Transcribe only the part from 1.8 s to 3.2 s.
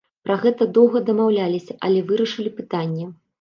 але вырашылі пытанне.